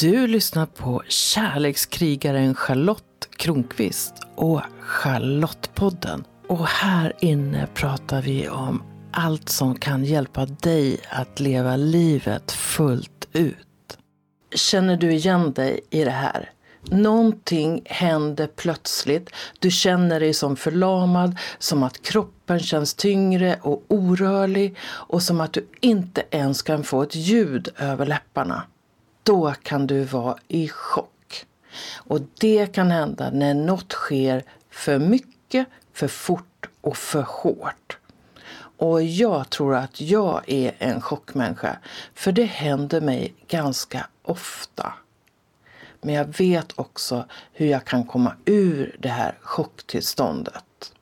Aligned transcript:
Du 0.00 0.26
lyssnar 0.26 0.66
på 0.66 1.02
kärlekskrigaren 1.08 2.54
Charlotte 2.54 3.28
Kronqvist 3.36 4.14
och 4.34 4.60
Charlottepodden. 4.80 6.24
Och 6.48 6.66
här 6.66 7.12
inne 7.20 7.68
pratar 7.74 8.22
vi 8.22 8.48
om 8.48 8.82
allt 9.12 9.48
som 9.48 9.74
kan 9.74 10.04
hjälpa 10.04 10.46
dig 10.46 11.00
att 11.08 11.40
leva 11.40 11.76
livet 11.76 12.52
fullt 12.52 13.28
ut. 13.32 13.98
Känner 14.54 14.96
du 14.96 15.12
igen 15.12 15.52
dig 15.52 15.80
i 15.90 16.04
det 16.04 16.10
här? 16.10 16.50
Någonting 16.82 17.82
händer 17.84 18.46
plötsligt. 18.46 19.30
Du 19.58 19.70
känner 19.70 20.20
dig 20.20 20.34
som 20.34 20.56
förlamad, 20.56 21.36
som 21.58 21.82
att 21.82 22.02
kroppen 22.02 22.60
känns 22.60 22.94
tyngre 22.94 23.58
och 23.62 23.84
orörlig 23.88 24.76
och 24.84 25.22
som 25.22 25.40
att 25.40 25.52
du 25.52 25.68
inte 25.80 26.24
ens 26.30 26.62
kan 26.62 26.84
få 26.84 27.02
ett 27.02 27.14
ljud 27.14 27.68
över 27.76 28.06
läpparna. 28.06 28.62
Då 29.28 29.54
kan 29.62 29.86
du 29.86 30.04
vara 30.04 30.38
i 30.48 30.68
chock. 30.68 31.46
Och 31.96 32.20
det 32.40 32.66
kan 32.66 32.90
hända 32.90 33.30
när 33.30 33.54
något 33.54 33.92
sker 33.92 34.44
för 34.70 34.98
mycket, 34.98 35.66
för 35.92 36.08
fort 36.08 36.68
och 36.80 36.96
för 36.96 37.22
hårt. 37.22 37.98
Och 38.76 39.02
jag 39.02 39.50
tror 39.50 39.74
att 39.74 40.00
jag 40.00 40.42
är 40.46 40.74
en 40.78 41.00
chockmänniska, 41.00 41.78
för 42.14 42.32
det 42.32 42.44
händer 42.44 43.00
mig 43.00 43.34
ganska 43.48 44.06
ofta. 44.22 44.92
Men 46.00 46.14
jag 46.14 46.38
vet 46.38 46.78
också 46.78 47.24
hur 47.52 47.66
jag 47.66 47.84
kan 47.84 48.04
komma 48.04 48.32
ur 48.44 48.96
det 48.98 49.08
här 49.08 49.38
chocktillståndet. 49.40 50.92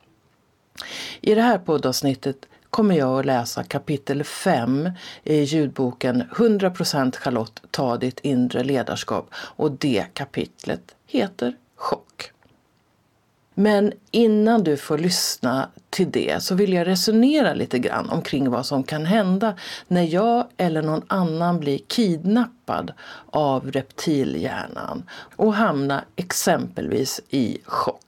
I 1.20 1.34
det 1.34 1.43
här 1.43 1.59
poddavsnittet 1.59 2.47
kommer 2.70 2.98
jag 2.98 3.19
att 3.19 3.27
läsa 3.27 3.65
kapitel 3.65 4.25
5 4.25 4.91
i 5.25 5.43
ljudboken 5.43 6.23
100% 6.34 7.16
Charlotte, 7.16 7.62
ta 7.70 7.97
ditt 7.97 8.20
inre 8.20 8.65
ledarskap. 8.65 9.29
Och 9.34 9.73
det 9.73 10.06
kapitlet 10.15 10.95
heter 11.06 11.56
Chock. 11.77 12.33
Men 13.59 13.92
innan 14.11 14.64
du 14.64 14.77
får 14.77 14.98
lyssna 14.98 15.69
till 15.91 16.11
det 16.11 16.42
så 16.42 16.55
vill 16.55 16.72
jag 16.72 16.87
resonera 16.87 17.55
lite 17.55 17.78
grann 17.78 18.11
omkring 18.11 18.50
vad 18.50 18.67
som 18.67 18.83
kan 18.83 19.06
hända 19.06 19.55
när 19.89 20.03
jag 20.03 20.47
eller 20.56 20.83
någon 20.83 21.03
annan 21.06 21.61
blir 21.61 21.78
kidnappad 21.78 22.92
av 23.31 23.72
reptilhjärnan 23.72 25.03
och 25.37 25.55
hamnar 25.55 26.05
exempelvis 26.17 27.20
i 27.28 27.59
chock. 27.64 28.00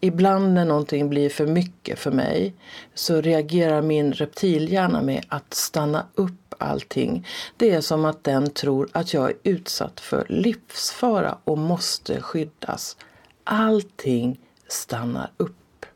Ibland 0.00 0.54
när 0.54 0.64
någonting 0.64 1.08
blir 1.08 1.30
för 1.30 1.46
mycket 1.46 1.98
för 1.98 2.10
mig 2.10 2.54
så 2.94 3.20
reagerar 3.20 3.82
min 3.82 4.12
reptilhjärna 4.12 5.02
med 5.02 5.24
att 5.28 5.54
stanna 5.54 6.06
upp 6.14 6.54
allting. 6.58 7.26
Det 7.56 7.70
är 7.70 7.80
som 7.80 8.04
att 8.04 8.24
den 8.24 8.50
tror 8.50 8.88
att 8.92 9.14
jag 9.14 9.30
är 9.30 9.36
utsatt 9.42 10.00
för 10.00 10.26
livsfara 10.28 11.38
och 11.44 11.58
måste 11.58 12.20
skyddas. 12.20 12.96
Allting 13.44 14.40
stannar 14.68 15.30
upp. 15.36 15.86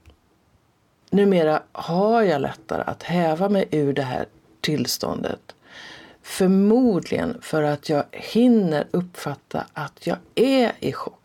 Numera 1.11 1.63
har 1.73 2.23
jag 2.23 2.41
lättare 2.41 2.83
att 2.87 3.03
häva 3.03 3.49
mig 3.49 3.69
ur 3.71 3.93
det 3.93 4.03
här 4.03 4.27
tillståndet. 4.61 5.55
Förmodligen 6.23 7.39
för 7.43 7.63
att 7.63 7.89
jag 7.89 8.05
hinner 8.13 8.87
uppfatta 8.91 9.67
att 9.73 10.07
jag 10.07 10.17
är 10.35 10.73
i 10.81 10.93
chock. 10.93 11.24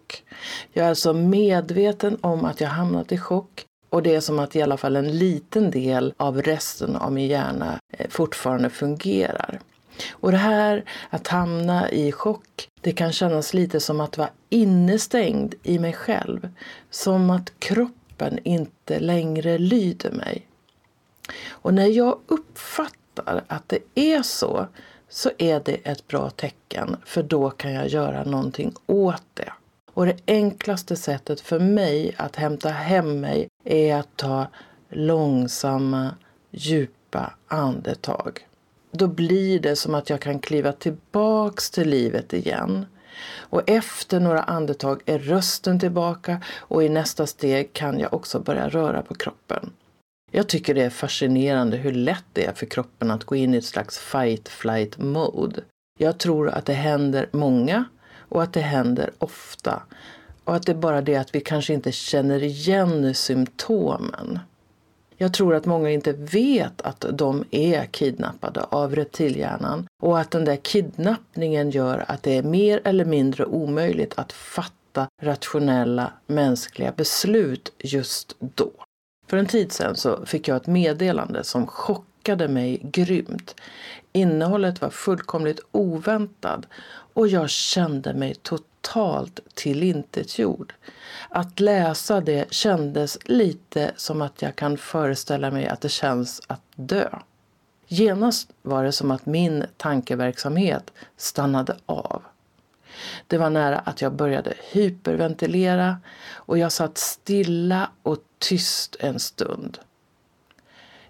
Jag 0.74 0.86
är 0.86 0.90
alltså 0.90 1.14
medveten 1.14 2.18
om 2.22 2.46
att 2.46 2.62
jag 2.62 2.70
hamnat 2.70 3.12
i 3.12 3.18
chock 3.18 3.66
och 3.90 4.04
det 4.04 4.16
är 4.16 4.20
som 4.20 4.40
att 4.40 4.56
i 4.56 4.62
alla 4.62 4.78
fall 4.78 4.96
en 4.96 5.18
liten 5.18 5.72
del 5.72 6.14
av 6.18 6.42
resten 6.42 6.96
av 6.96 7.12
min 7.12 7.28
hjärna 7.28 7.80
eh, 7.90 8.10
fortfarande 8.10 8.70
fungerar. 8.70 9.60
Och 10.12 10.32
det 10.32 10.38
här 10.38 10.84
att 11.10 11.28
hamna 11.28 11.92
i 11.92 12.12
chock, 12.12 12.70
det 12.82 12.92
kan 12.92 13.12
kännas 13.12 13.54
lite 13.54 13.80
som 13.80 14.02
att 14.02 14.18
vara 14.18 14.30
innestängd 14.50 15.56
i 15.64 15.80
mig 15.80 15.94
själv. 15.94 16.50
Som 16.90 17.30
att 17.30 17.60
kroppen 17.60 18.40
inte 18.44 19.00
längre 19.00 19.58
lyder 19.58 20.12
mig. 20.12 20.48
Och 21.50 21.74
när 21.74 21.86
jag 21.86 22.20
uppfattar 22.28 23.44
att 23.48 23.70
det 23.70 23.80
är 23.96 24.22
så, 24.22 24.68
så 25.10 25.32
är 25.38 25.62
det 25.66 25.74
ett 25.74 26.08
bra 26.08 26.30
tecken 26.30 26.98
för 27.06 27.24
då 27.24 27.50
kan 27.50 27.74
jag 27.74 27.88
göra 27.88 28.24
någonting 28.24 28.74
åt 28.86 29.24
det. 29.34 29.54
Och 30.00 30.06
det 30.06 30.18
enklaste 30.28 30.96
sättet 30.96 31.42
för 31.42 31.60
mig 31.60 32.16
att 32.18 32.36
hämta 32.36 32.70
hem 32.70 33.20
mig 33.20 33.48
är 33.66 33.96
att 33.96 34.18
ta 34.18 34.48
långsamma, 34.90 36.16
djupa 36.52 37.34
andetag 37.48 38.48
då 38.92 39.08
blir 39.08 39.60
det 39.60 39.76
som 39.76 39.96
att 39.96 40.10
jag 40.10 40.22
kan 40.22 40.40
kliva 40.40 40.72
tillbaks 40.72 41.70
till 41.70 41.90
livet 41.90 42.34
igen. 42.34 42.86
Och 43.36 43.70
efter 43.70 44.20
några 44.20 44.44
andetag 44.44 45.02
är 45.06 45.20
rösten 45.20 45.80
tillbaka 45.80 46.42
och 46.58 46.84
i 46.84 46.90
nästa 46.90 47.28
steg 47.28 47.74
kan 47.74 48.00
jag 48.00 48.14
också 48.14 48.40
börja 48.40 48.70
röra 48.70 49.02
på 49.02 49.16
kroppen. 49.16 49.72
Jag 50.32 50.48
tycker 50.48 50.76
det 50.76 50.84
är 50.84 50.90
fascinerande 50.90 51.78
hur 51.78 51.92
lätt 51.92 52.26
det 52.34 52.46
är 52.46 52.54
för 52.54 52.66
kroppen 52.66 53.12
att 53.12 53.24
gå 53.24 53.36
in 53.36 53.54
i 53.54 53.58
ett 53.58 53.66
slags 53.66 54.00
fight-flight 54.00 54.98
mode. 54.98 55.62
Jag 55.98 56.18
tror 56.18 56.50
att 56.50 56.66
det 56.66 56.74
händer 56.74 57.30
många 57.32 57.86
och 58.30 58.44
att 58.44 58.54
det 58.54 58.62
händer 58.62 59.12
ofta. 59.18 59.84
Och 60.44 60.56
att 60.56 60.66
det 60.66 60.72
är 60.72 60.76
bara 60.76 61.02
det 61.02 61.16
att 61.16 61.36
vi 61.36 61.42
kanske 61.42 61.74
inte 61.74 61.92
känner 61.92 62.44
igen 62.44 63.16
symptomen. 63.16 64.40
Jag 65.18 65.34
tror 65.34 65.56
att 65.56 65.66
många 65.66 65.90
inte 65.90 66.14
vet 66.14 66.82
att 66.82 67.06
de 67.12 67.44
är 67.52 67.86
kidnappade 67.86 68.64
av 68.64 68.96
reptilhjärnan 68.96 69.88
och 70.04 70.20
att 70.20 70.32
den 70.32 70.46
där 70.46 70.56
kidnappningen 70.56 71.72
gör 71.72 72.06
att 72.08 72.24
det 72.24 72.38
är 72.38 72.44
mer 72.44 72.82
eller 72.84 73.06
mindre 73.06 73.46
omöjligt 73.46 74.14
att 74.20 74.32
fatta 74.32 75.08
rationella 75.22 76.14
mänskliga 76.28 76.92
beslut 76.92 77.74
just 77.78 78.36
då. 78.40 78.72
För 79.30 79.38
en 79.38 79.46
tid 79.46 79.72
sedan 79.72 79.96
så 79.96 80.26
fick 80.26 80.48
jag 80.48 80.58
ett 80.58 80.68
meddelande 80.68 81.44
som 81.44 81.68
chockade 81.68 82.48
mig 82.48 82.82
grymt. 82.84 83.56
Innehållet 84.12 84.82
var 84.82 84.90
fullkomligt 84.90 85.60
oväntat 85.72 86.66
och 87.14 87.28
jag 87.28 87.50
kände 87.50 88.14
mig 88.14 88.36
totalt 88.36 89.40
tillintetgjord. 89.54 90.74
Att 91.30 91.60
läsa 91.60 92.22
det 92.22 92.54
kändes 92.54 93.18
lite 93.26 93.92
som 93.96 94.22
att 94.22 94.42
jag 94.42 94.56
kan 94.56 94.78
föreställa 94.78 95.52
mig 95.52 95.68
att 95.68 95.82
det 95.82 95.90
känns 95.90 96.42
att 96.48 96.64
dö. 96.76 97.10
Genast 97.88 98.50
var 98.62 98.84
det 98.84 98.92
som 98.92 99.12
att 99.12 99.26
min 99.26 99.66
tankeverksamhet 99.78 100.92
stannade 101.18 101.78
av. 101.86 102.24
Det 103.28 103.38
var 103.38 103.50
nära 103.50 103.80
att 103.80 104.02
jag 104.02 104.14
började 104.14 104.54
hyperventilera 104.72 105.98
och 106.34 106.58
jag 106.58 106.72
satt 106.72 106.98
stilla 106.98 107.90
och 108.04 108.18
tyst 108.40 108.96
en 109.00 109.20
stund. 109.20 109.80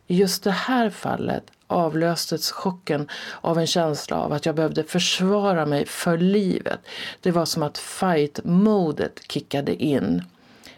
I 0.07 0.15
just 0.15 0.43
det 0.43 0.51
här 0.51 0.89
fallet 0.89 1.43
avlöstes 1.67 2.51
chocken 2.51 3.07
av 3.41 3.59
en 3.59 3.67
känsla 3.67 4.17
av 4.17 4.33
att 4.33 4.45
jag 4.45 4.55
behövde 4.55 4.83
försvara 4.83 5.65
mig 5.65 5.85
för 5.85 6.17
livet. 6.17 6.79
Det 7.21 7.31
var 7.31 7.45
som 7.45 7.63
att 7.63 7.77
fight-modet 7.77 9.31
kickade 9.31 9.83
in. 9.83 10.23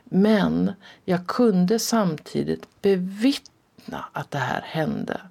Men 0.04 0.74
jag 1.06 1.28
kunde 1.28 1.80
samtidigt 1.80 2.68
bevittna 2.82 4.06
att 4.12 4.32
det 4.32 4.38
här 4.38 4.62
hände. 4.66 5.22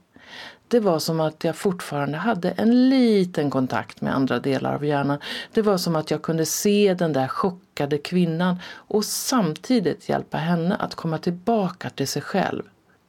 Det 0.71 0.81
var 0.81 0.99
som 0.99 1.21
att 1.21 1.45
jag 1.45 1.57
fortfarande 1.57 2.19
hade 2.19 2.51
en 2.51 2.89
liten 2.89 3.51
kontakt 3.51 4.01
med 4.01 4.15
andra 4.15 4.39
delar 4.39 4.75
av 4.75 4.85
hjärnan. 4.85 5.19
Det 5.53 5.63
var 5.63 5.79
som 5.79 5.97
att 5.97 6.11
jag 6.11 6.23
kunde 6.23 6.47
se 6.47 6.95
den 6.99 7.13
där 7.13 7.29
chockade 7.29 7.99
kvinnan 7.99 8.59
och 8.73 9.05
samtidigt 9.05 10.09
hjälpa 10.09 10.39
henne 10.39 10.77
att 10.77 10.95
komma 10.95 11.19
tillbaka 11.19 11.91
till 11.91 12.09
sig 12.09 12.23
själv. 12.23 12.63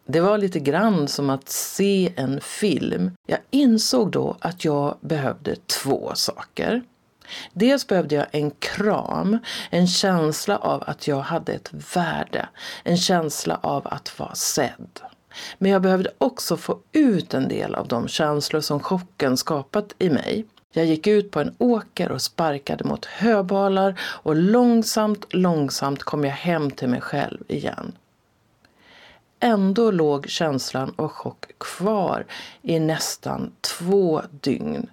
Det 0.06 0.22
var 0.22 0.38
lite 0.38 0.60
grann 0.60 1.08
som 1.08 1.30
att 1.30 1.50
se 1.50 2.14
en 2.16 2.42
film. 2.42 3.12
Jag 3.28 3.40
insåg 3.50 4.12
då 4.12 4.38
att 4.40 4.66
jag 4.66 4.98
behövde 5.02 5.56
två 5.56 6.12
saker. 6.16 6.82
Dels 7.54 7.88
behövde 7.88 8.16
jag 8.16 8.26
en 8.31 8.52
kram, 8.52 9.38
en 9.69 9.88
känsla 9.88 10.57
av 10.57 10.84
att 10.88 11.07
jag 11.07 11.19
hade 11.19 11.54
ett 11.54 11.96
värde, 11.96 12.50
en 12.84 12.98
känsla 12.98 13.60
av 13.64 13.88
att 13.88 14.19
vara 14.19 14.36
sedd. 14.36 15.00
Men 15.57 15.72
jag 15.72 15.81
behövde 15.81 16.12
också 16.18 16.57
få 16.57 16.80
ut 16.92 17.33
en 17.33 17.48
del 17.48 17.75
av 17.75 17.88
de 17.88 18.07
känslor 18.07 18.62
som 18.62 18.80
chocken 18.80 19.38
skapat 19.38 19.94
i 20.00 20.10
mig. 20.10 20.45
Jag 20.74 20.86
gick 20.86 21.07
ut 21.07 21.31
på 21.31 21.39
en 21.39 21.56
åker 21.57 22.12
och 22.12 22.22
sparkade 22.22 22.83
mot 22.83 23.06
höbalar 23.06 24.00
och 24.01 24.36
långsamt, 24.36 25.33
långsamt 25.33 26.04
kom 26.04 26.24
jag 26.24 26.31
hem 26.31 26.72
till 26.72 26.89
mig 26.89 27.01
själv 27.01 27.44
igen. 27.48 27.94
Ändå 29.39 29.92
låg 29.92 30.30
känslan 30.30 30.94
av 30.95 31.07
chock 31.07 31.45
kvar 31.57 32.25
i 32.62 32.80
nästan 32.80 33.51
två 33.62 34.22
dygn. 34.31 34.89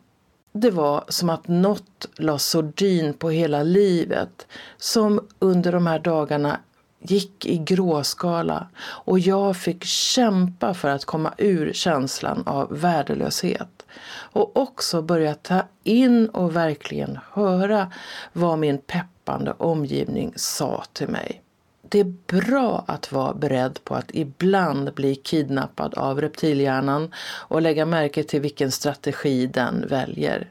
Det 0.52 0.70
var 0.70 1.04
som 1.08 1.30
att 1.30 1.48
något 1.48 2.06
la 2.16 2.38
sordin 2.38 3.14
på 3.14 3.30
hela 3.30 3.62
livet 3.62 4.46
som 4.78 5.28
under 5.38 5.72
de 5.72 5.86
här 5.86 5.98
dagarna 5.98 6.60
gick 7.00 7.46
i 7.46 7.58
gråskala 7.58 8.68
och 8.80 9.18
jag 9.18 9.56
fick 9.56 9.84
kämpa 9.84 10.74
för 10.74 10.88
att 10.88 11.04
komma 11.04 11.34
ur 11.38 11.72
känslan 11.72 12.42
av 12.46 12.80
värdelöshet. 12.80 13.86
Och 14.32 14.56
också 14.56 15.02
börja 15.02 15.34
ta 15.34 15.62
in 15.84 16.28
och 16.28 16.56
verkligen 16.56 17.18
höra 17.32 17.92
vad 18.32 18.58
min 18.58 18.78
peppande 18.78 19.54
omgivning 19.58 20.32
sa 20.36 20.84
till 20.92 21.08
mig. 21.08 21.42
Det 21.88 22.00
är 22.00 22.14
bra 22.26 22.84
att 22.86 23.12
vara 23.12 23.34
beredd 23.34 23.84
på 23.84 23.94
att 23.94 24.10
ibland 24.14 24.94
bli 24.94 25.14
kidnappad 25.14 25.94
av 25.94 26.20
reptilhjärnan 26.20 27.14
och 27.24 27.62
lägga 27.62 27.86
märke 27.86 28.24
till 28.24 28.40
vilken 28.40 28.70
strategi 28.70 29.46
den 29.46 29.86
väljer. 29.88 30.50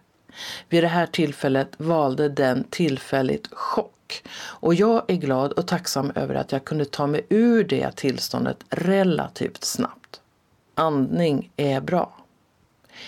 Vid 0.70 0.84
det 0.84 0.88
här 0.88 1.06
tillfället 1.06 1.70
valde 1.78 2.30
den 2.30 2.64
tillfälligt 2.70 3.48
chock. 3.52 3.97
Och 4.38 4.74
jag 4.74 5.04
är 5.08 5.16
glad 5.16 5.52
och 5.52 5.68
tacksam 5.68 6.12
över 6.16 6.36
att 6.36 6.52
jag 6.52 6.66
kunde 6.66 6.86
ta 6.86 7.08
mig 7.08 7.26
ur 7.30 7.64
det 7.64 7.96
tillståndet 7.96 8.58
relativt 8.70 9.64
snabbt. 9.64 10.22
Andning 10.76 11.52
är 11.58 11.82
bra. 11.82 12.14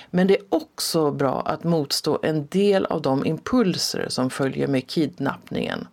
Men 0.09 0.27
det 0.27 0.37
är 0.37 0.45
också 0.49 1.11
bra 1.11 1.41
att 1.41 1.63
motstå 1.63 2.19
en 2.23 2.47
del 2.47 2.85
av 2.85 3.01
de 3.01 3.25
impulser 3.25 4.05
som 4.09 4.29
följer 4.29 4.67
med 4.67 4.87
kidnappningen. 4.87 5.87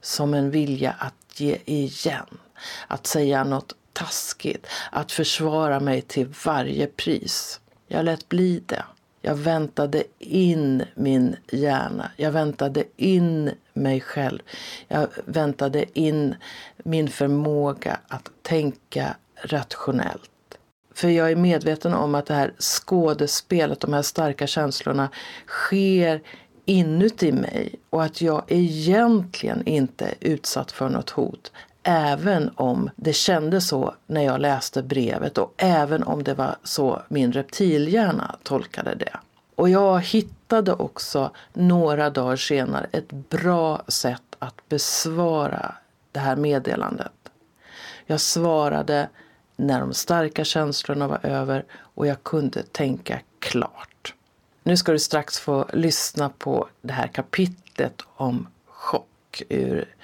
Som 0.00 0.34
en 0.34 0.50
vilja 0.50 0.90
att 0.98 1.40
ge 1.40 1.58
igen, 1.64 2.38
att 2.86 3.06
säga 3.06 3.44
något 3.44 3.74
taskigt, 3.92 4.66
att 4.90 5.12
försvara 5.12 5.80
mig 5.80 6.02
till 6.02 6.34
varje 6.44 6.86
pris. 6.86 7.60
Jag 7.86 8.04
lät 8.04 8.28
bli 8.28 8.62
det. 8.66 8.84
Jag 9.22 9.34
väntade 9.34 10.04
in 10.18 10.84
min 10.94 11.36
hjärna. 11.52 12.10
Jag 12.16 12.32
väntade 12.32 12.84
in 12.96 13.50
mig 13.72 14.00
själv. 14.00 14.38
Jag 14.88 15.08
väntade 15.24 15.98
in 15.98 16.34
min 16.76 17.08
förmåga 17.08 18.00
att 18.08 18.30
tänka 18.42 19.16
rationellt. 19.42 20.30
För 20.94 21.08
jag 21.08 21.30
är 21.30 21.36
medveten 21.36 21.94
om 21.94 22.14
att 22.14 22.26
det 22.26 22.34
här 22.34 22.52
skådespelet, 22.58 23.80
de 23.80 23.92
här 23.92 24.02
starka 24.02 24.46
känslorna 24.46 25.08
sker 25.46 26.22
inuti 26.64 27.32
mig 27.32 27.74
och 27.90 28.02
att 28.02 28.20
jag 28.20 28.42
egentligen 28.48 29.66
inte 29.66 30.04
är 30.04 30.14
utsatt 30.20 30.72
för 30.72 30.88
något 30.88 31.10
hot. 31.10 31.52
Även 31.90 32.50
om 32.54 32.90
det 32.96 33.12
kändes 33.12 33.68
så 33.68 33.94
när 34.06 34.22
jag 34.22 34.40
läste 34.40 34.82
brevet 34.82 35.38
och 35.38 35.54
även 35.56 36.02
om 36.02 36.22
det 36.22 36.34
var 36.34 36.56
så 36.62 37.02
min 37.08 37.32
reptilhjärna 37.32 38.36
tolkade 38.42 38.94
det. 38.94 39.16
Och 39.54 39.68
jag 39.68 40.00
hittade 40.00 40.72
också 40.72 41.30
några 41.52 42.10
dagar 42.10 42.36
senare 42.36 42.86
ett 42.92 43.12
bra 43.12 43.82
sätt 43.88 44.22
att 44.38 44.68
besvara 44.68 45.74
det 46.12 46.20
här 46.20 46.36
meddelandet. 46.36 47.12
Jag 48.06 48.20
svarade 48.20 49.08
när 49.56 49.80
de 49.80 49.94
starka 49.94 50.44
känslorna 50.44 51.08
var 51.08 51.26
över 51.26 51.64
och 51.72 52.06
jag 52.06 52.22
kunde 52.22 52.62
tänka 52.62 53.20
klart. 53.38 54.14
Nu 54.62 54.76
ska 54.76 54.92
du 54.92 54.98
strax 54.98 55.38
få 55.38 55.66
lyssna 55.72 56.30
på 56.38 56.68
det 56.80 56.92
här 56.92 57.08
kapitlet 57.08 58.02
om 58.16 58.46
chock 58.66 59.42
ur 59.48 59.94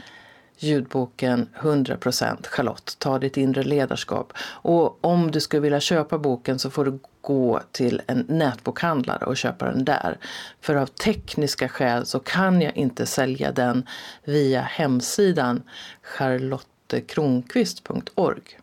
ljudboken 0.64 1.48
100% 1.60 2.46
Charlotte, 2.46 2.98
ta 2.98 3.18
ditt 3.18 3.36
inre 3.36 3.62
ledarskap. 3.62 4.32
Och 4.38 5.04
om 5.04 5.30
du 5.30 5.40
skulle 5.40 5.60
vilja 5.60 5.80
köpa 5.80 6.18
boken 6.18 6.58
så 6.58 6.70
får 6.70 6.84
du 6.84 6.98
gå 7.20 7.60
till 7.72 8.02
en 8.06 8.24
nätbokhandlare 8.28 9.24
och 9.24 9.36
köpa 9.36 9.64
den 9.64 9.84
där. 9.84 10.18
För 10.60 10.74
av 10.74 10.86
tekniska 10.86 11.68
skäl 11.68 12.06
så 12.06 12.18
kan 12.18 12.60
jag 12.60 12.76
inte 12.76 13.06
sälja 13.06 13.52
den 13.52 13.86
via 14.24 14.60
hemsidan 14.60 15.62
charlottekronqvist.org. 16.02 18.58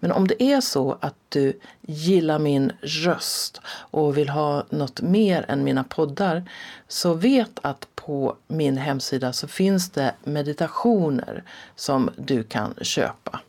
Men 0.00 0.12
om 0.12 0.28
det 0.28 0.42
är 0.42 0.60
så 0.60 0.98
att 1.00 1.14
du 1.28 1.60
gillar 1.82 2.38
min 2.38 2.72
röst 2.82 3.60
och 3.66 4.18
vill 4.18 4.28
ha 4.28 4.64
något 4.70 5.00
mer 5.00 5.44
än 5.48 5.64
mina 5.64 5.84
poddar 5.84 6.50
så 6.88 7.14
vet 7.14 7.58
att 7.62 7.88
på 7.94 8.36
min 8.46 8.76
hemsida 8.76 9.32
så 9.32 9.48
finns 9.48 9.90
det 9.90 10.14
meditationer 10.24 11.44
som 11.74 12.10
du 12.16 12.42
kan 12.42 12.74
köpa. 12.80 13.40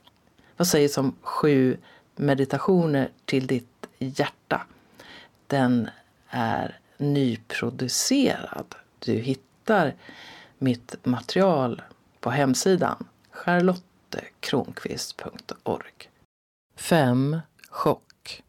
Vad 0.57 0.67
sägs 0.67 0.97
om 0.97 1.15
sju 1.21 1.77
meditationer 2.15 3.09
till 3.25 3.47
ditt 3.47 3.87
hjärta? 3.97 4.61
Den 5.47 5.89
är 6.29 6.79
nyproducerad. 6.97 8.75
Du 8.99 9.13
hittar 9.13 9.93
mitt 10.57 11.05
material 11.05 11.81
på 12.19 12.29
hemsidan 12.29 13.05
charlottekronqvist.org. 14.11 16.09
5. 16.75 17.39
Chock. 17.69 18.43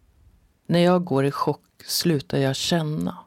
När 0.66 0.78
jag 0.78 1.05
går 1.05 1.25
i 1.25 1.31
chock 1.31 1.82
slutar 1.84 2.38
jag 2.38 2.56
känna. 2.56 3.19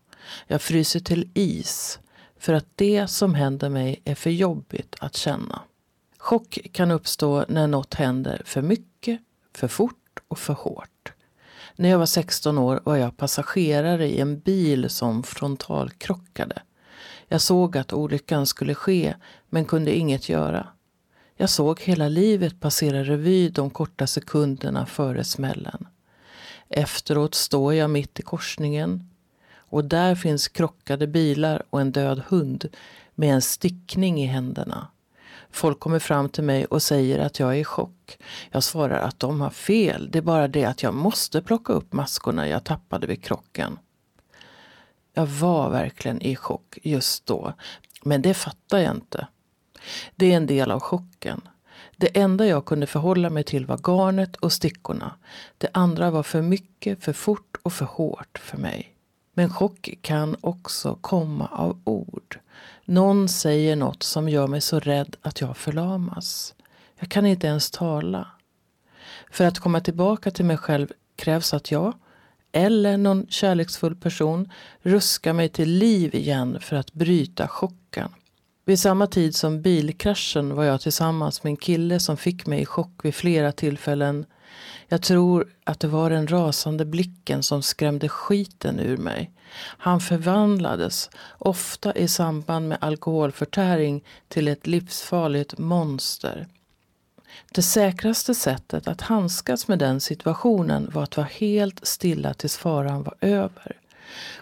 Jag 0.47 0.61
fryser 0.61 0.99
till 0.99 1.29
is 1.33 1.99
för 2.39 2.53
att 2.53 2.67
det 2.75 3.07
som 3.07 3.35
händer 3.35 3.69
mig 3.69 4.01
är 4.05 4.15
för 4.15 4.29
jobbigt 4.29 4.95
att 4.99 5.15
känna. 5.15 5.61
Chock 6.17 6.59
kan 6.71 6.91
uppstå 6.91 7.45
när 7.47 7.67
något 7.67 7.93
händer 7.93 8.41
för 8.45 8.61
mycket, 8.61 9.21
för 9.53 9.67
fort 9.67 10.19
och 10.27 10.39
för 10.39 10.53
hårt. 10.53 11.13
När 11.75 11.89
jag 11.89 11.99
var 11.99 12.05
16 12.05 12.57
år 12.57 12.81
var 12.83 12.95
jag 12.95 13.17
passagerare 13.17 14.07
i 14.07 14.19
en 14.19 14.39
bil 14.39 14.89
som 14.89 15.23
frontalkrockade. 15.23 16.61
Jag 17.27 17.41
såg 17.41 17.77
att 17.77 17.93
olyckan 17.93 18.45
skulle 18.45 18.75
ske 18.75 19.15
men 19.49 19.65
kunde 19.65 19.97
inget 19.97 20.29
göra. 20.29 20.67
Jag 21.41 21.49
såg 21.49 21.81
hela 21.81 22.07
livet 22.07 22.59
passera 22.59 23.03
revy 23.03 23.49
de 23.49 23.69
korta 23.69 24.07
sekunderna 24.07 24.85
före 24.85 25.23
smällen. 25.23 25.87
Efteråt 26.69 27.35
står 27.35 27.73
jag 27.73 27.89
mitt 27.89 28.19
i 28.19 28.23
korsningen 28.23 29.09
och 29.55 29.85
där 29.85 30.15
finns 30.15 30.47
krockade 30.47 31.07
bilar 31.07 31.63
och 31.69 31.81
en 31.81 31.91
död 31.91 32.21
hund 32.27 32.65
med 33.15 33.33
en 33.33 33.41
stickning 33.41 34.21
i 34.21 34.25
händerna. 34.25 34.87
Folk 35.51 35.79
kommer 35.79 35.99
fram 35.99 36.29
till 36.29 36.43
mig 36.43 36.65
och 36.65 36.81
säger 36.81 37.19
att 37.19 37.39
jag 37.39 37.49
är 37.55 37.59
i 37.59 37.63
chock. 37.63 38.17
Jag 38.51 38.63
svarar 38.63 38.99
att 38.99 39.19
de 39.19 39.41
har 39.41 39.49
fel. 39.49 40.11
Det 40.11 40.17
är 40.17 40.23
bara 40.23 40.47
det 40.47 40.65
att 40.65 40.83
jag 40.83 40.93
måste 40.93 41.41
plocka 41.41 41.73
upp 41.73 41.93
maskorna 41.93 42.47
jag 42.47 42.63
tappade 42.63 43.07
vid 43.07 43.23
krocken. 43.23 43.79
Jag 45.13 45.25
var 45.25 45.69
verkligen 45.69 46.21
i 46.21 46.35
chock 46.35 46.77
just 46.83 47.25
då. 47.25 47.53
Men 48.03 48.21
det 48.21 48.33
fattar 48.33 48.77
jag 48.79 48.95
inte. 48.95 49.27
Det 50.15 50.31
är 50.31 50.37
en 50.37 50.47
del 50.47 50.71
av 50.71 50.79
chocken. 50.79 51.41
Det 51.97 52.17
enda 52.17 52.45
jag 52.45 52.65
kunde 52.65 52.87
förhålla 52.87 53.29
mig 53.29 53.43
till 53.43 53.65
var 53.65 53.77
garnet 53.77 54.35
och 54.35 54.53
stickorna. 54.53 55.15
Det 55.57 55.69
andra 55.73 56.11
var 56.11 56.23
för 56.23 56.41
mycket, 56.41 57.03
för 57.03 57.13
fort 57.13 57.57
och 57.63 57.73
för 57.73 57.85
hårt 57.85 58.37
för 58.37 58.57
mig. 58.57 58.95
Men 59.33 59.49
chock 59.49 59.89
kan 60.01 60.35
också 60.41 60.97
komma 61.01 61.47
av 61.47 61.81
ord. 61.83 62.39
Någon 62.85 63.29
säger 63.29 63.75
något 63.75 64.03
som 64.03 64.29
gör 64.29 64.47
mig 64.47 64.61
så 64.61 64.79
rädd 64.79 65.15
att 65.21 65.41
jag 65.41 65.57
förlamas. 65.57 66.55
Jag 66.99 67.09
kan 67.09 67.25
inte 67.25 67.47
ens 67.47 67.71
tala. 67.71 68.27
För 69.31 69.45
att 69.45 69.59
komma 69.59 69.81
tillbaka 69.81 70.31
till 70.31 70.45
mig 70.45 70.57
själv 70.57 70.87
krävs 71.15 71.53
att 71.53 71.71
jag, 71.71 71.93
eller 72.51 72.97
någon 72.97 73.27
kärleksfull 73.29 73.95
person, 73.95 74.51
ruskar 74.81 75.33
mig 75.33 75.49
till 75.49 75.69
liv 75.69 76.15
igen 76.15 76.57
för 76.61 76.75
att 76.75 76.93
bryta 76.93 77.47
chocken. 77.47 77.80
Vid 78.71 78.79
samma 78.79 79.07
tid 79.07 79.35
som 79.35 79.61
bilkraschen 79.61 80.55
var 80.55 80.63
jag 80.63 80.81
tillsammans 80.81 81.43
med 81.43 81.51
en 81.51 81.57
kille 81.57 81.99
som 81.99 82.17
fick 82.17 82.47
mig 82.47 82.61
i 82.61 82.65
chock 82.65 82.99
vid 83.03 83.15
flera 83.15 83.51
tillfällen. 83.51 84.25
Jag 84.87 85.01
tror 85.01 85.47
att 85.63 85.79
det 85.79 85.87
var 85.87 86.09
den 86.09 86.27
rasande 86.27 86.85
blicken 86.85 87.43
som 87.43 87.61
skrämde 87.61 88.09
skiten 88.09 88.79
ur 88.79 88.97
mig. 88.97 89.31
Han 89.61 89.99
förvandlades, 90.01 91.09
ofta 91.37 91.95
i 91.95 92.07
samband 92.07 92.67
med 92.67 92.77
alkoholförtäring, 92.81 94.03
till 94.27 94.47
ett 94.47 94.67
livsfarligt 94.67 95.57
monster. 95.57 96.47
Det 97.51 97.61
säkraste 97.61 98.35
sättet 98.35 98.87
att 98.87 99.01
handskas 99.01 99.67
med 99.67 99.79
den 99.79 100.01
situationen 100.01 100.89
var 100.93 101.03
att 101.03 101.17
vara 101.17 101.27
helt 101.31 101.85
stilla 101.87 102.33
tills 102.33 102.57
faran 102.57 103.03
var 103.03 103.15
över. 103.21 103.80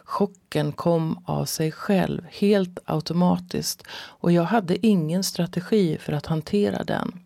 Chocken 0.04 0.72
kom 0.72 1.24
av 1.26 1.46
sig 1.46 1.72
själv, 1.72 2.22
helt 2.30 2.80
automatiskt 2.86 3.84
och 3.92 4.32
jag 4.32 4.44
hade 4.44 4.86
ingen 4.88 5.24
strategi 5.24 5.98
för 5.98 6.14
att 6.14 6.26
hantera 6.26 6.84
den. 6.84 7.20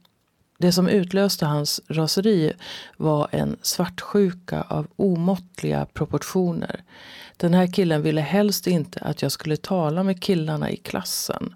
Det 0.57 0.71
som 0.71 0.87
utlöste 0.87 1.45
hans 1.45 1.81
raseri 1.87 2.53
var 2.97 3.27
en 3.31 3.57
svartsjuka 3.61 4.61
av 4.61 4.87
omåttliga 4.95 5.85
proportioner. 5.85 6.83
Den 7.37 7.53
här 7.53 7.67
killen 7.67 8.01
ville 8.01 8.21
helst 8.21 8.67
inte 8.67 8.99
att 8.99 9.21
jag 9.21 9.31
skulle 9.31 9.57
tala 9.57 10.03
med 10.03 10.21
killarna 10.21 10.69
i 10.69 10.77
klassen. 10.77 11.55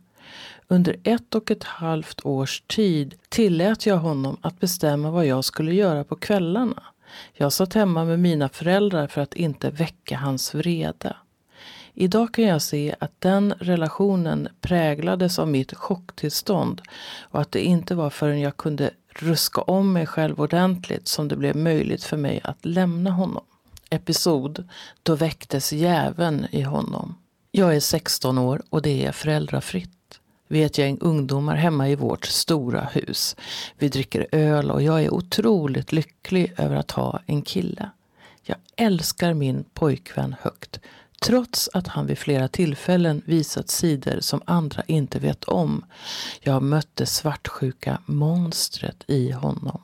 Under 0.67 0.95
ett 1.03 1.35
och 1.35 1.51
ett 1.51 1.63
halvt 1.63 2.25
års 2.25 2.61
tid 2.61 3.15
tillät 3.29 3.85
jag 3.85 3.97
honom 3.97 4.37
att 4.41 4.59
bestämma 4.59 5.11
vad 5.11 5.25
jag 5.25 5.45
skulle 5.45 5.73
göra 5.73 6.03
på 6.03 6.15
kvällarna. 6.15 6.83
Jag 7.33 7.53
satt 7.53 7.73
hemma 7.73 8.05
med 8.05 8.19
mina 8.19 8.49
föräldrar 8.49 9.07
för 9.07 9.21
att 9.21 9.33
inte 9.33 9.69
väcka 9.69 10.17
hans 10.17 10.55
vrede. 10.55 11.15
Idag 11.93 12.33
kan 12.33 12.45
jag 12.45 12.61
se 12.61 12.95
att 12.99 13.21
den 13.21 13.53
relationen 13.59 14.47
präglades 14.61 15.39
av 15.39 15.47
mitt 15.47 15.73
chocktillstånd 15.73 16.81
och 17.31 17.41
att 17.41 17.51
det 17.51 17.61
inte 17.61 17.95
var 17.95 18.09
förrän 18.09 18.39
jag 18.39 18.57
kunde 18.57 18.91
ruska 19.09 19.61
om 19.61 19.93
mig 19.93 20.05
själv 20.05 20.41
ordentligt 20.41 21.07
som 21.07 21.27
det 21.27 21.35
blev 21.35 21.55
möjligt 21.55 22.03
för 22.03 22.17
mig 22.17 22.41
att 22.43 22.65
lämna 22.65 23.11
honom. 23.11 23.43
Episod 23.89 24.69
Då 25.03 25.15
väcktes 25.15 25.73
jäveln 25.73 26.47
i 26.51 26.61
honom. 26.61 27.17
Jag 27.51 27.75
är 27.75 27.79
16 27.79 28.37
år 28.37 28.61
och 28.69 28.81
det 28.81 29.05
är 29.05 29.11
föräldrafritt. 29.11 29.96
Vi 30.47 30.61
är 30.61 30.65
ett 30.65 30.77
gäng 30.77 30.97
ungdomar 31.01 31.55
hemma 31.55 31.89
i 31.89 31.95
vårt 31.95 32.25
stora 32.25 32.81
hus. 32.81 33.35
Vi 33.77 33.89
dricker 33.89 34.27
öl 34.31 34.71
och 34.71 34.81
jag 34.81 35.03
är 35.03 35.13
otroligt 35.13 35.91
lycklig 35.91 36.53
över 36.57 36.75
att 36.75 36.91
ha 36.91 37.19
en 37.25 37.41
kille. 37.41 37.89
Jag 38.43 38.57
älskar 38.75 39.33
min 39.33 39.65
pojkvän 39.73 40.35
högt. 40.41 40.79
Trots 41.21 41.69
att 41.73 41.87
han 41.87 42.07
vid 42.07 42.17
flera 42.17 42.47
tillfällen 42.47 43.21
visat 43.25 43.69
sidor 43.69 44.19
som 44.19 44.41
andra 44.45 44.83
inte 44.87 45.19
vet 45.19 45.43
om. 45.43 45.85
Jag 46.41 46.63
mötte 46.63 47.05
svartsjuka 47.05 48.01
monstret 48.05 49.03
i 49.07 49.31
honom. 49.31 49.81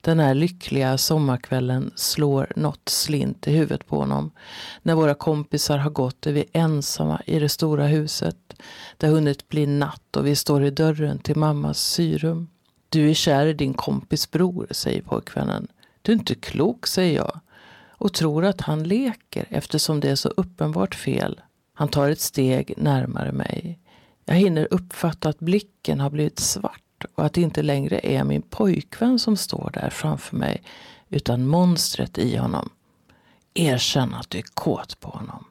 Den 0.00 0.20
här 0.20 0.34
lyckliga 0.34 0.98
sommarkvällen 0.98 1.92
slår 1.96 2.52
något 2.56 2.88
slint 2.88 3.48
i 3.48 3.52
huvudet 3.52 3.86
på 3.86 3.96
honom. 3.96 4.30
När 4.82 4.94
våra 4.94 5.14
kompisar 5.14 5.78
har 5.78 5.90
gått 5.90 6.26
är 6.26 6.32
vi 6.32 6.44
ensamma 6.52 7.22
i 7.26 7.38
det 7.38 7.48
stora 7.48 7.86
huset. 7.86 8.36
Det 8.96 9.06
har 9.06 9.14
hunnit 9.14 9.48
bli 9.48 9.66
natt 9.66 10.16
och 10.16 10.26
vi 10.26 10.36
står 10.36 10.64
i 10.64 10.70
dörren 10.70 11.18
till 11.18 11.36
mammas 11.36 11.78
syrum. 11.78 12.48
Du 12.88 13.10
är 13.10 13.14
kär 13.14 13.46
i 13.46 13.52
din 13.52 13.74
kompis 13.74 14.30
bror, 14.30 14.66
säger 14.70 15.02
pojkvännen. 15.02 15.68
Du 16.02 16.12
är 16.12 16.16
inte 16.16 16.34
klok, 16.34 16.86
säger 16.86 17.16
jag 17.16 17.40
och 18.02 18.12
tror 18.12 18.44
att 18.44 18.60
han 18.60 18.84
leker 18.84 19.46
eftersom 19.48 20.00
det 20.00 20.10
är 20.10 20.16
så 20.16 20.28
uppenbart 20.28 20.94
fel. 20.94 21.40
Han 21.74 21.88
tar 21.88 22.10
ett 22.10 22.20
steg 22.20 22.74
närmare 22.76 23.32
mig. 23.32 23.78
Jag 24.24 24.34
hinner 24.34 24.68
uppfatta 24.70 25.28
att 25.28 25.38
blicken 25.38 26.00
har 26.00 26.10
blivit 26.10 26.38
svart 26.38 26.82
och 27.14 27.24
att 27.24 27.32
det 27.32 27.40
inte 27.40 27.62
längre 27.62 28.00
är 28.02 28.24
min 28.24 28.42
pojkvän 28.42 29.18
som 29.18 29.36
står 29.36 29.70
där 29.74 29.90
framför 29.90 30.36
mig 30.36 30.62
utan 31.08 31.46
monstret 31.46 32.18
i 32.18 32.36
honom. 32.36 32.70
Erkänn 33.54 34.14
att 34.14 34.30
du 34.30 34.38
är 34.38 34.44
kåt 34.54 35.00
på 35.00 35.08
honom. 35.08 35.44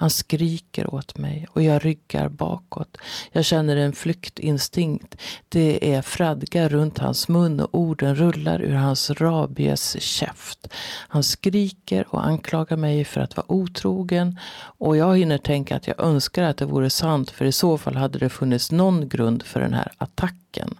Han 0.00 0.10
skriker 0.10 0.94
åt 0.94 1.18
mig 1.18 1.46
och 1.52 1.62
jag 1.62 1.84
ryggar 1.84 2.28
bakåt. 2.28 2.96
Jag 3.32 3.44
känner 3.44 3.76
en 3.76 3.92
flyktinstinkt. 3.92 5.16
Det 5.48 5.94
är 5.94 6.02
fradga 6.02 6.68
runt 6.68 6.98
hans 6.98 7.28
mun 7.28 7.60
och 7.60 7.68
orden 7.72 8.14
rullar 8.14 8.62
ur 8.62 8.74
hans 8.74 9.10
rabies 9.10 10.00
käft. 10.00 10.68
Han 11.08 11.22
skriker 11.22 12.06
och 12.14 12.26
anklagar 12.26 12.76
mig 12.76 13.04
för 13.04 13.20
att 13.20 13.36
vara 13.36 13.52
otrogen 13.52 14.38
och 14.60 14.96
jag 14.96 15.18
hinner 15.18 15.38
tänka 15.38 15.76
att 15.76 15.86
jag 15.86 16.00
önskar 16.00 16.42
att 16.42 16.56
det 16.56 16.66
vore 16.66 16.90
sant 16.90 17.30
för 17.30 17.44
i 17.44 17.52
så 17.52 17.78
fall 17.78 17.96
hade 17.96 18.18
det 18.18 18.28
funnits 18.28 18.70
någon 18.70 19.08
grund 19.08 19.42
för 19.42 19.60
den 19.60 19.74
här 19.74 19.92
attacken. 19.98 20.78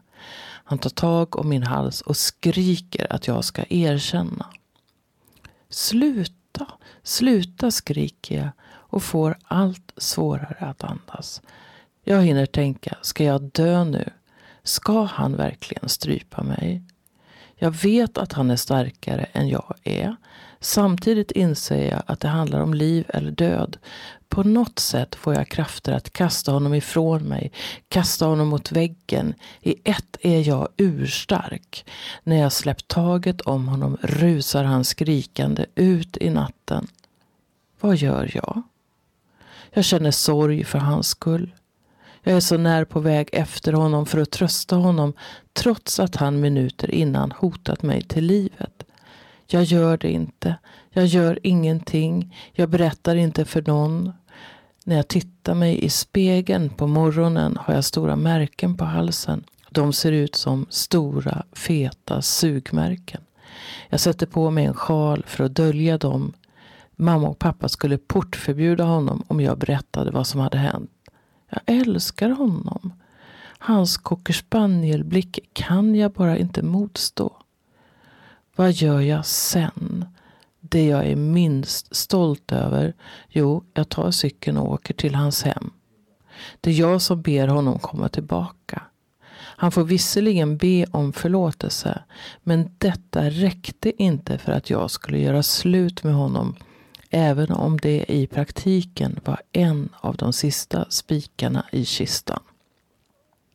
Han 0.65 0.79
tar 0.79 0.91
tag 0.91 1.39
om 1.39 1.49
min 1.49 1.63
hals 1.63 2.01
och 2.01 2.17
skriker 2.17 3.13
att 3.13 3.27
jag 3.27 3.45
ska 3.45 3.65
erkänna. 3.69 4.47
Sluta, 5.71 6.67
sluta 7.03 7.71
skriker 7.71 8.37
jag 8.37 8.51
och 8.89 9.03
får 9.03 9.37
allt 9.45 9.93
svårare 9.97 10.57
att 10.59 10.85
andas. 10.85 11.43
Jag 12.05 12.23
hinner 12.23 12.47
tänka, 12.47 12.97
ska 13.03 13.25
jag 13.25 13.43
dö 13.43 13.85
nu? 13.85 14.11
Ska 14.63 15.03
han 15.03 15.37
verkligen 15.37 15.89
strypa 15.89 16.43
mig? 16.43 16.83
Jag 17.57 17.71
vet 17.71 18.19
att 18.19 18.33
han 18.33 18.51
är 18.51 18.57
starkare 18.57 19.27
än 19.33 19.49
jag 19.49 19.75
är. 19.83 20.17
Samtidigt 20.61 21.31
inser 21.31 21.91
jag 21.91 22.03
att 22.07 22.21
det 22.21 22.29
handlar 22.29 22.61
om 22.61 22.75
liv 22.75 23.05
eller 23.09 23.31
död. 23.31 23.77
På 24.29 24.43
något 24.43 24.79
sätt 24.79 25.15
får 25.15 25.35
jag 25.35 25.49
krafter 25.49 25.93
att 25.93 26.13
kasta 26.13 26.53
honom 26.53 26.75
ifrån 26.75 27.23
mig, 27.23 27.53
kasta 27.89 28.27
honom 28.27 28.49
mot 28.49 28.73
väggen. 28.73 29.35
I 29.61 29.75
ett 29.85 30.17
är 30.21 30.49
jag 30.49 30.69
urstark. 30.77 31.85
När 32.23 32.37
jag 32.37 32.53
släppt 32.53 32.89
taget 32.89 33.41
om 33.41 33.69
honom 33.69 33.97
rusar 34.03 34.65
han 34.65 34.85
skrikande 34.85 35.67
ut 35.75 36.17
i 36.17 36.31
natten. 36.31 36.87
Vad 37.81 37.97
gör 37.97 38.31
jag? 38.35 38.63
Jag 39.71 39.85
känner 39.85 40.11
sorg 40.11 40.65
för 40.65 40.79
hans 40.79 41.09
skull. 41.09 41.53
Jag 42.23 42.37
är 42.37 42.41
så 42.41 42.57
när 42.57 42.85
på 42.85 43.01
väg 43.01 43.29
efter 43.33 43.73
honom 43.73 44.07
för 44.07 44.19
att 44.19 44.31
trösta 44.31 44.77
honom 44.77 45.13
trots 45.53 46.01
att 46.01 46.17
han 46.17 46.41
minuter 46.41 46.91
innan 46.91 47.33
hotat 47.33 47.83
mig 47.83 48.03
till 48.03 48.25
livet. 48.25 48.85
Jag 49.47 49.65
gör 49.65 49.97
det 49.97 50.11
inte. 50.11 50.57
Jag 50.91 51.07
gör 51.07 51.39
ingenting. 51.43 52.37
Jag 52.53 52.69
berättar 52.69 53.17
inte 53.17 53.45
för 53.45 53.63
någon. 53.67 54.13
När 54.85 54.97
jag 54.97 55.09
tittar 55.09 55.55
mig 55.55 55.85
i 55.85 55.91
spegeln 55.91 56.71
på 56.71 56.87
morgonen 56.87 57.59
har 57.61 57.75
jag 57.75 57.85
stora 57.85 58.17
märken 58.17 58.77
på 58.77 58.85
halsen. 58.85 59.45
De 59.71 59.93
ser 59.93 60.13
ut 60.13 60.35
som 60.35 60.67
stora 60.71 61.45
feta 61.53 62.23
sugmärken. 62.23 63.21
Jag 63.89 64.01
sätter 64.01 64.27
på 64.27 64.51
mig 64.51 64.65
en 64.65 64.75
sjal 64.75 65.25
för 65.27 65.45
att 65.45 65.55
dölja 65.55 65.99
dem 65.99 66.33
Mamma 67.01 67.29
och 67.29 67.39
pappa 67.39 67.69
skulle 67.69 67.99
portförbjuda 67.99 68.85
honom 68.85 69.25
om 69.27 69.41
jag 69.41 69.59
berättade 69.59 70.11
vad 70.11 70.27
som 70.27 70.41
hade 70.41 70.59
hänt. 70.59 70.91
Jag 71.51 71.61
älskar 71.67 72.31
honom. 72.31 72.93
Hans 73.59 73.97
cockerspanielblick 73.97 75.39
kan 75.53 75.95
jag 75.95 76.13
bara 76.13 76.39
inte 76.39 76.63
motstå. 76.63 77.33
Vad 78.57 78.73
gör 78.73 79.01
jag 79.01 79.27
sen? 79.27 80.05
Det 80.61 80.87
jag 80.87 81.07
är 81.07 81.17
minst 81.17 81.97
stolt 81.97 82.53
över? 82.53 82.95
Jo, 83.29 83.65
jag 83.75 83.89
tar 83.89 84.11
cykeln 84.11 84.57
och 84.57 84.73
åker 84.73 84.95
till 84.95 85.15
hans 85.15 85.43
hem. 85.43 85.71
Det 86.61 86.71
är 86.71 86.75
jag 86.75 87.03
som 87.03 87.23
ber 87.23 87.49
honom 87.49 87.79
komma 87.79 88.09
tillbaka. 88.09 88.83
Han 89.35 89.73
får 89.73 89.85
visserligen 89.85 90.57
be 90.57 90.87
om 90.91 91.13
förlåtelse, 91.13 92.03
men 92.43 92.71
detta 92.79 93.31
räckte 93.31 94.03
inte 94.03 94.39
för 94.39 94.53
att 94.53 94.71
jag 94.71 94.91
skulle 94.91 95.19
göra 95.19 95.43
slut 95.43 96.05
med 96.05 96.15
honom 96.15 96.57
Även 97.11 97.53
om 97.53 97.77
det 97.77 98.05
i 98.09 98.27
praktiken 98.27 99.21
var 99.25 99.41
en 99.53 99.89
av 100.01 100.17
de 100.17 100.33
sista 100.33 100.87
spikarna 100.91 101.65
i 101.73 101.85
kistan. 101.85 102.41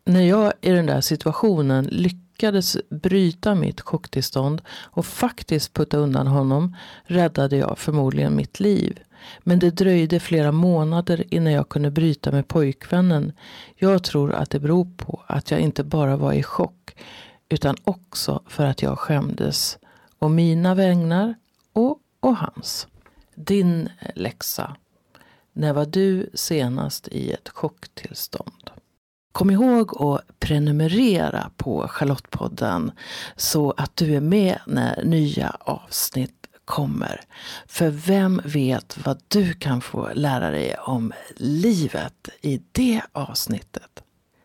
När 0.05 0.22
jag 0.22 0.53
i 0.62 0.69
den 0.69 0.86
där 0.86 1.01
situationen 1.01 1.86
lyckades 1.86 2.77
bryta 2.89 3.55
mitt 3.55 3.81
chocktillstånd 3.81 4.62
och 4.69 5.05
faktiskt 5.05 5.74
putta 5.74 5.98
undan 5.98 6.27
honom 6.27 6.75
räddade 7.03 7.57
jag 7.57 7.77
förmodligen 7.77 8.36
mitt 8.36 8.60
liv. 8.60 9.00
Men 9.39 9.60
det 9.60 9.69
dröjde 9.69 10.19
flera 10.19 10.51
månader 10.51 11.24
innan 11.29 11.53
jag 11.53 11.69
kunde 11.69 11.91
bryta 11.91 12.31
med 12.31 12.48
pojkvännen. 12.48 13.33
Jag 13.75 14.03
tror 14.03 14.33
att 14.33 14.50
det 14.50 14.60
beror 14.60 14.88
på 14.98 15.24
att 15.27 15.51
jag 15.51 15.60
inte 15.60 15.83
bara 15.83 16.17
var 16.17 16.33
i 16.33 16.43
chock 16.43 16.95
utan 17.50 17.75
också 17.83 18.41
för 18.48 18.65
att 18.65 18.81
jag 18.81 19.00
skämdes. 19.00 19.77
Och 20.19 20.31
mina 20.31 20.75
vägnar 20.75 21.36
och, 21.74 22.00
och 22.19 22.38
hans. 22.38 22.88
Din 23.36 23.90
eh, 24.00 24.10
läxa. 24.16 24.75
När 25.54 25.74
var 25.74 25.86
du 25.86 26.30
senast 26.34 27.08
i 27.08 27.32
ett 27.32 27.50
chocktillstånd? 27.50 28.72
Kom 29.32 29.52
ihåg 29.52 30.02
att 30.02 30.40
prenumerera 30.40 31.52
på 31.58 31.88
Charlottepodden 31.88 32.92
så 33.36 33.74
att 33.78 33.96
du 33.96 34.16
är 34.16 34.22
med 34.22 34.60
när 34.68 35.04
nya 35.04 35.50
avsnitt 35.60 36.48
kommer. 36.66 37.22
För 37.68 37.90
vem 37.90 38.42
vet 38.46 38.98
vad 39.06 39.22
du 39.28 39.54
kan 39.54 39.82
få 39.82 40.10
lära 40.13 40.52
dig 40.52 40.75
om 40.78 41.13
livet 41.38 42.30
i 42.42 42.62
det 42.72 43.02
avsnittet? 43.12 44.02